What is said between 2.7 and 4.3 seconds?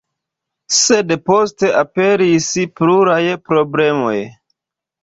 pluraj problemoj.